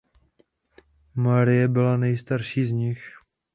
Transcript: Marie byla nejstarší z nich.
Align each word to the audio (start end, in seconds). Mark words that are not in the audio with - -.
Marie 1.15 1.67
byla 1.67 1.97
nejstarší 1.97 2.65
z 2.65 2.71
nich. 2.71 3.01